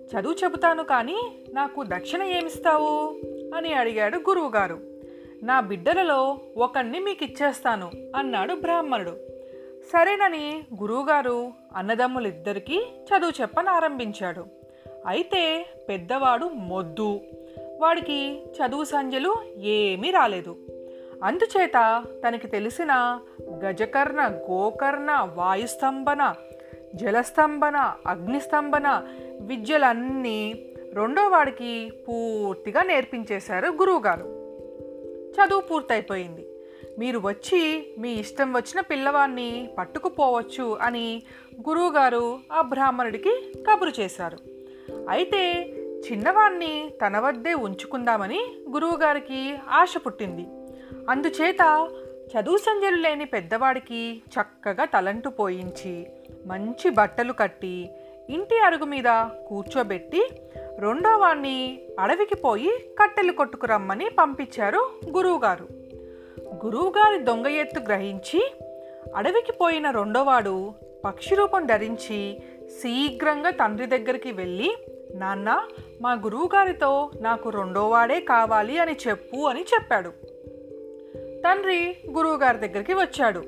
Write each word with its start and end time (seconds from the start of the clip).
చదువు 0.06 0.34
చెబుతాను 0.44 0.84
కానీ 0.84 1.44
నాకు 1.54 1.82
దక్షిణ 1.82 2.22
ఏమిస్తావు? 2.22 3.16
అని 3.56 3.72
అడిగాడు 3.72 4.18
గురువుగారు. 4.18 4.78
నా 5.42 5.60
బిడ్డలలో 5.60 6.40
ఒకణ్ణి 6.56 6.98
మీకు 6.98 7.24
ఇచ్చేస్తాను 7.24 7.90
అన్నాడు 8.16 8.54
బ్రాహ్మణుడు. 8.54 9.10
సరేనని 9.92 10.64
గురువుగారు 10.80 11.52
అన్నదమ్ములిద్దరికీ 11.76 12.78
చదువు 12.78 13.30
చెప్పని 13.40 13.70
ఆరంభించాడు. 13.70 14.44
అయితే 15.06 15.66
పెద్దవాడు 15.88 16.44
మొద్దు. 16.44 17.20
వాడికి 17.80 18.42
చదువు 18.44 18.84
సంజలు 18.84 19.36
ఏమీ 19.56 20.10
రాలేదు. 20.10 20.56
అందుచేత 21.24 22.04
తనకి 22.28 22.48
తెలిసిన 22.48 23.20
గజకర్ణ 23.52 24.30
గోకర్ణ 24.50 25.28
వాయుస్తంభన 25.34 26.34
జలస్తంభన 26.94 27.76
అగ్నిస్తంభన 28.06 29.02
విద్యలన్నీ 29.40 30.66
రెండో 30.92 31.28
వాడికి 31.28 31.90
పూర్తిగా 32.08 32.82
నేర్పించేశారు 32.82 33.66
గురువుగారు. 33.66 34.24
చదువు 35.30 35.60
పూర్తయిపోయింది. 35.60 36.48
మీరు 36.98 37.20
వచ్చి 37.24 37.90
మీ 37.98 38.12
ఇష్టం 38.12 38.52
వచ్చిన 38.52 38.80
పిల్లవాడిని 38.80 39.68
పట్టుకుపోవచ్చు 39.78 40.78
అని 40.80 41.22
గురువుగారు 41.68 42.38
ఆ 42.52 42.62
బ్రాహ్మణుడికి 42.62 43.52
కబురు 43.70 44.00
చేశారు. 44.00 44.38
అయితే 45.08 45.62
చిన్నవాణ్ణి 46.10 46.90
తన 47.06 47.18
వద్దే 47.18 47.54
ఉంచుకుందామని 47.54 48.46
గురువుగారికి 48.72 49.58
ఆశ 49.68 49.94
పుట్టింది. 50.06 50.46
అందుచేత 51.10 51.88
చదువు 52.26 52.56
సంజలు 52.56 52.96
లేని 52.96 53.24
పెద్దవాడికి 53.24 54.22
చక్కగా 54.28 54.84
తలంటు 54.84 55.28
పోయించి 55.28 56.06
మంచి 56.46 56.90
బట్టలు 56.90 57.32
కట్టి 57.32 57.90
ఇంటి 58.30 58.58
అరుగు 58.58 58.84
మీద 58.84 59.24
కూర్చోబెట్టి 59.48 60.30
రెండో 60.78 61.16
వాణ్ణి 61.16 61.82
అడవికి 62.00 62.36
పోయి 62.36 62.70
కట్టెలు 63.02 63.32
కొట్టుకురమ్మని 63.32 64.08
పంపించారు 64.18 64.90
గురువుగారు. 65.10 65.68
గురువుగారి 66.66 67.22
దొంగ 67.22 67.46
ఎత్తు 67.46 67.80
గ్రహించి 67.80 68.54
అడవికి 69.16 69.52
పోయిన 69.52 69.90
రెండోవాడు 69.90 70.74
పక్షి 71.04 71.34
రూపం 71.34 71.66
ధరించి 71.66 72.38
శీఘ్రంగా 72.68 73.50
తండ్రి 73.50 73.86
దగ్గరికి 73.86 74.32
వెళ్ళి 74.32 74.76
నాన్న 75.14 75.62
మా 76.02 76.12
గురువుగారితో 76.12 77.10
నాకు 77.20 77.48
రెండోవాడే 77.48 78.20
కావాలి 78.20 78.78
అని 78.78 78.96
చెప్పు 79.08 79.36
అని 79.36 79.60
చెప్పాడు. 79.60 80.08
తండ్రి 81.40 81.96
గురువుగారి 82.10 82.58
దగ్గరికి 82.58 82.92
వచ్చాడు. 82.92 83.42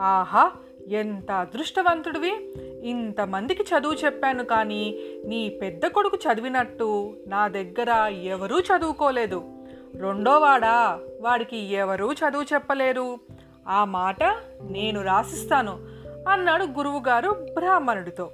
ఆహా 0.00 0.52
ఎంత 0.90 1.30
అదృష్టవంతుడివి? 1.30 2.52
ఇంతమందికి 2.88 3.62
చదువు 3.62 3.92
చెప్పాను 3.92 4.44
కానీ 4.44 5.00
నీ 5.24 5.48
పెద్ద 5.48 5.86
కొడుకు 5.86 6.16
చదివినట్టు 6.16 7.16
నా 7.26 7.48
దగ్గర 7.48 8.12
ఎవరూ 8.12 8.60
చదువుకోలేదు. 8.60 9.66
రెండోవాడా? 9.96 11.00
వాడికి 11.20 11.56
ఎవరూ 11.56 12.12
చదువు 12.12 12.42
చెప్పలేరు. 12.42 13.18
ఆ 13.68 13.84
మాట 13.84 14.22
నేను 14.70 15.02
రాసిస్తాను 15.02 15.72
అన్నాడు 16.28 16.64
గురువుగారు 16.64 17.30
బ్రాహ్మణుడితో. 17.30 18.30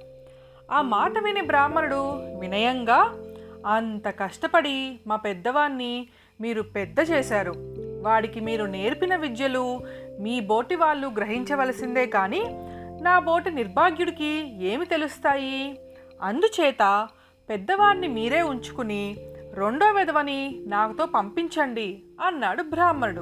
ఆ 0.71 0.81
మాట 0.81 1.19
విని 1.19 1.41
బ్రాహ్మణుడు 1.41 2.09
వినయంగా 2.39 3.23
అంత 3.65 4.07
కష్టపడి 4.07 4.99
మా 5.07 5.15
పెద్దవాన్ని 5.15 6.07
మీరు 6.41 6.61
పెద్ద 6.61 6.99
చేశారు. 6.99 7.76
వాడికి 8.01 8.39
మీరు 8.39 8.65
నేర్పిన 8.65 9.15
విద్యలు 9.15 9.79
మీ 10.19 10.39
బోటి 10.39 10.75
వాళ్ళు 10.75 11.07
గ్రహించవలసిందే 11.07 12.05
కానీ 12.05 12.43
నా 13.01 13.19
బోటి 13.19 13.51
నిర్భాగ్యుడికి 13.51 14.63
ఏమి 14.65 14.85
తెలుస్తాయి? 14.85 15.79
అందుచేత 16.21 17.07
పెద్దవాడిని 17.49 18.07
మీరే 18.07 18.41
ఉంచుకుని 18.41 19.17
రెండో 19.53 19.91
విధవని 19.91 20.63
నాతో 20.67 21.05
పంపించండి 21.05 22.03
అన్నాడు 22.21 22.63
బ్రాహ్మణుడు. 22.63 23.21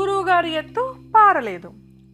గురువుగారి 0.00 0.52
ఎత్తు 0.52 0.94
పారలేదు. 1.14 1.70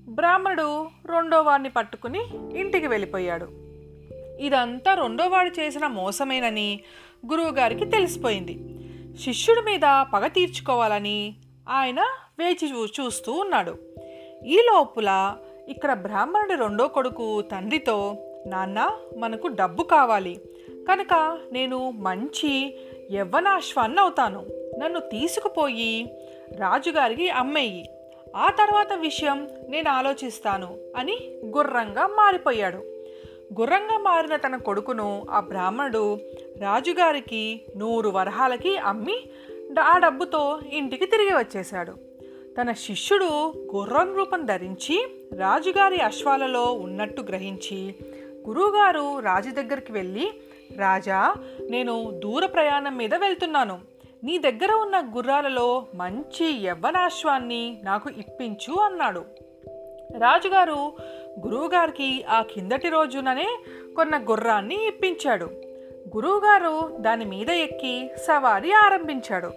బ్రాహ్మణుడు 0.08 0.82
రెండో 1.06 1.42
వాడిని 1.42 1.68
పట్టుకుని 1.68 2.20
ఇంటికి 2.58 2.86
వెళ్ళిపోయాడు. 2.86 3.48
ఇదంతా 4.40 4.94
రెండో 4.94 5.26
వాడు 5.26 5.60
చేసిన 5.60 5.86
మోసమేనని 5.86 6.80
గురువుగారికి 7.32 7.84
తెలిసిపోయింది. 7.84 8.80
శిష్యుడి 9.24 9.60
మీద 9.60 10.04
పగ 10.14 10.26
తీర్చుకోవాలని 10.26 11.36
ఆయన 11.68 12.00
వేచి 12.38 12.72
చూ 12.72 12.86
చూస్తూ 12.86 13.32
ఉన్నాడు. 13.32 13.78
ఈ 14.44 14.56
లోపల 14.56 15.36
ఇక్కడ 15.68 15.92
బ్రాహ్మణుడి 15.92 16.54
రెండో 16.54 16.88
కొడుకు 16.88 17.40
తండ్రితో 17.40 18.16
నాన్న 18.46 18.92
మనకు 19.18 19.48
డబ్బు 19.48 19.82
కావాలి. 19.82 20.40
కనుక 20.88 21.38
నేను 21.52 21.90
మంచి 21.90 22.78
యవ్వనాశ్వాన్ని 23.12 24.00
అవుతాను. 24.00 24.46
నన్ను 24.78 25.00
తీసుకుపోయి 25.00 26.04
రాజుగారికి 26.56 27.30
అమ్మేయి. 27.30 27.90
ఆ 28.36 28.48
తర్వాత 28.48 28.92
విషయం 28.92 29.48
నేను 29.68 29.90
ఆలోచిస్తాను 29.90 30.78
అని 30.96 31.40
గుర్రంగా 31.44 32.06
మారిపోయాడు. 32.06 32.78
గుర్రంగా 33.60 33.98
మారిన 33.98 34.36
తన 34.36 34.56
కొడుకును 34.56 35.26
ఆ 35.30 35.40
బ్రాహ్మణుడు 35.40 36.18
రాజుగారికి 36.60 37.60
నూరు 37.76 38.08
వరహాలకి 38.08 38.78
అమ్మి 38.78 39.22
ఆ 39.78 39.98
డబ్బుతో 39.98 40.60
ఇంటికి 40.72 41.06
తిరిగి 41.06 41.34
వచ్చేశాడు. 41.34 41.92
తన 42.60 42.72
శిష్యుడు 42.72 43.52
గుర్రం 43.76 44.14
రూపం 44.16 44.44
ధరించి 44.44 45.06
రాజుగారి 45.38 46.00
అశ్వాలలో 46.00 46.64
ఉన్నట్టు 46.64 47.22
గ్రహించి 47.22 47.94
గురువుగారు 48.48 49.18
రాజు 49.18 49.50
దగ్గరికి 49.50 49.92
వెళ్ళి 49.92 50.32
రాజా 50.76 51.34
నేను 51.70 52.10
దూర 52.10 52.46
ప్రయాణం 52.46 52.96
మీద 52.96 53.14
వెళ్తున్నాను. 53.14 53.78
నీ 54.24 54.38
దగ్గర 54.38 54.72
ఉన్న 54.72 55.02
గుర్రాలలో 55.16 55.86
మంచి 55.94 56.52
యవ్వనాశ్వాన్ని 56.52 57.80
నాకు 57.84 58.10
ఇప్పించు 58.10 58.80
అన్నాడు. 58.80 59.24
రాజుగారు 60.18 60.92
గురువుగారికి 61.46 62.24
ఆ 62.24 62.42
కిందటి 62.42 62.88
రోజుననే 62.88 63.58
కొన్న 63.96 64.18
గుర్రాన్ని 64.18 64.86
ఇప్పించాడు. 64.86 65.50
గురువుగారు 66.14 66.96
దాని 67.00 67.24
మీద 67.24 67.50
ఎక్కి 67.50 68.10
సవారీ 68.26 68.72
ఆరంభించాడు. 68.72 69.50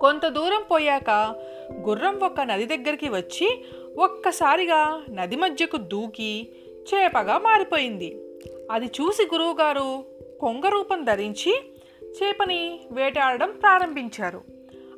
కొంత 0.00 0.26
దూరం 0.26 0.62
పోయాక 0.70 1.34
గుర్రం 1.72 2.20
ఒక 2.22 2.40
నది 2.40 2.66
దగ్గరికి 2.66 3.08
వచ్చి 3.08 3.64
ఒక్కసారిగా 3.98 5.04
నది 5.10 5.36
మధ్యకు 5.36 5.76
దూకి 5.76 6.48
చేపగా 6.94 7.38
మారిపోయింది. 7.38 8.38
అది 8.70 8.86
చూసి 8.86 9.22
గురువుగారు 9.22 10.04
కొంగ 10.40 10.68
రూపం 10.68 11.04
ధరించి 11.04 11.60
చేపని 12.02 12.80
వేటాడడం 12.90 13.52
ప్రారంభించారు. 13.62 14.40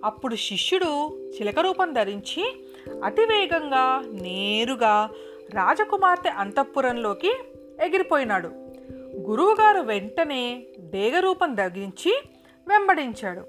అప్పుడు 0.04 0.34
శిష్యుడు 0.34 1.08
చిలక 1.31 1.58
రూపం 1.58 1.92
ధరించి 1.92 2.64
అతివేగంగా 3.04 4.02
నేరుగా 4.22 5.10
రాజకుమార్తె 5.54 6.28
అంతఃపురంలోకి 6.28 7.34
ఎగిరిపోయినాడు. 7.82 8.69
గురువుగారు 9.19 9.81
వెంటనే 9.81 10.62
దేగరూపం 10.78 11.48
రూపం 11.48 11.54
ధరించి 11.54 12.23
వెంబడించాడు. 12.69 13.40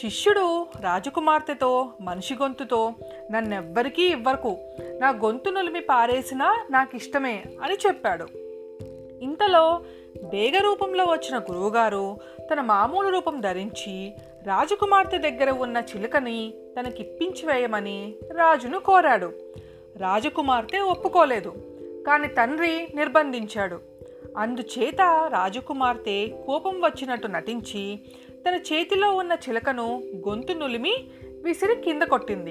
శిష్యుడు 0.00 0.66
రాజకుమార్తెతో 0.80 1.88
మనిషి 2.00 2.34
గొంతుతో 2.34 2.92
నన్నెవ్వరికీ 3.30 4.02
ఇవ్వరకు 4.02 4.56
నా 4.98 5.08
గొంతు 5.08 5.50
నులిమి 5.50 5.80
పారేసినా 5.80 6.66
నాకు 6.70 6.96
ఇష్టమే 6.96 7.42
అని 7.62 7.74
చెప్పాడు. 7.74 8.26
ఇంతలో 9.24 9.84
బేగ 10.24 10.58
రూపంలో 10.58 11.04
వచ్చిన 11.04 11.38
గురువుగారు 11.38 12.16
తన 12.52 12.60
మామూలు 12.60 13.08
రూపం 13.08 13.40
ధరించి 13.40 14.14
రాజకుమార్తె 14.46 15.18
దగ్గర 15.18 15.50
ఉన్న 15.50 15.82
చిలుకని 15.96 16.54
తనకిప్పించి 16.78 17.46
వేయమని 17.46 18.14
రాజును 18.36 18.78
కోరాడు. 18.78 19.32
రాజకుమార్తె 19.96 20.78
ఒప్పుకోలేదు 20.78 21.52
కానీ 22.06 22.28
తండ్రి 22.28 22.88
నిర్బంధించాడు. 22.94 23.80
అందుచేత 24.36 25.30
రాజకుమార్తె 25.32 26.26
కోపం 26.46 26.80
వచ్చినట్టు 26.80 27.26
నటించి 27.26 28.00
తన 28.48 28.54
చేతిలో 28.54 29.16
ఉన్న 29.16 29.32
చిలకను 29.48 30.02
గొంతు 30.28 30.52
నులిమి 30.52 31.04
విసిరి 31.42 31.74
కింద 31.74 32.02
కొట్టింది. 32.02 32.50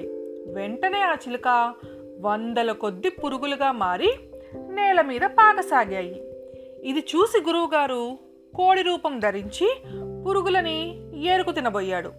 వెంటనే 0.52 1.00
ఆ 1.00 1.14
చిలుక 1.14 1.74
వందల 2.20 2.72
కొద్ది 2.72 3.08
పురుగులుగా 3.08 3.72
మారి 3.72 4.12
నేల 4.54 5.00
మీద 5.00 5.20
పాకసాగాయి. 5.20 6.22
ఇది 6.84 7.00
చూసి 7.00 7.40
గురువుగారు 7.40 8.18
కోడి 8.56 8.82
రూపం 8.82 9.18
ధరించి 9.18 9.76
పురుగులని 10.26 11.00
ఏరుకు 11.26 11.52
తినబోయాడు. 11.52 12.12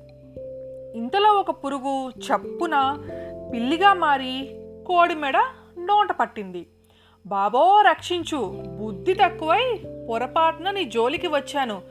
ఇంతలో 0.97 1.33
ఒక 1.33 1.51
పురుగు 1.51 2.09
చప్పున 2.09 2.97
పిల్లిగా 3.53 3.93
మారి 3.93 4.49
కోడి 4.87 5.15
మెడ 5.15 5.37
నోట 5.77 6.11
పట్టింది. 6.19 6.67
బాబో 7.25 7.81
రక్షించు. 7.81 8.63
బుద్ధి 8.79 9.13
తక్కువై 9.13 9.79
పొరపాటున 10.09 10.71
నీ 10.71 10.85
జోలికి 10.85 11.27
వచ్చాను 11.27 11.81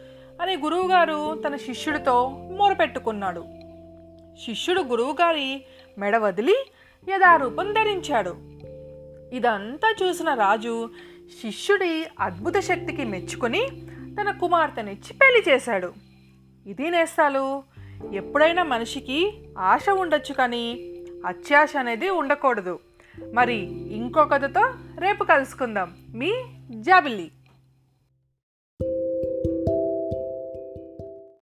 అని 0.43 0.57
గురువుగారు 0.57 1.43
తన 1.47 1.57
శిష్యుడితో 1.57 2.29
మొరపెట్టుకున్నాడు. 2.29 3.45
శిష్యుడు 4.47 4.81
గురువుగారి 4.81 5.65
మెడ 5.99 6.17
వదిలి 6.17 6.57
యథారూపం 7.09 7.73
ధరించాడు. 7.73 8.37
ఇదంతా 9.35 9.95
చూసిన 10.03 10.35
రాజు 10.35 10.91
శిష్యుడి 11.43 12.07
అద్భుత 12.21 12.57
శక్తికి 12.59 13.05
మెచ్చుకొని 13.05 13.67
తన 14.21 14.31
కుమార్తెనిచ్చి 14.31 15.13
పెళ్ళి 15.13 15.45
చేశాడు. 15.49 15.93
ఇది 16.67 16.91
నేస్తాలు. 16.91 17.63
ఎప్పుడైనా 18.13 18.63
మనిషికి 18.63 19.33
ఆశ 19.59 19.91
ఉండొచ్చు 19.91 20.35
కానీ 20.35 20.93
అత్యాశ 21.27 21.77
అనేది 21.79 22.11
ఉండకూడదు. 22.11 22.79
మరి 23.35 23.91
ఇంకో 23.95 24.25
కథతో 24.25 24.75
రేపు 24.99 25.25
కలుసుకుందాం. 25.25 25.93
మీ 26.15 26.33
జాబిలీ 26.71 27.31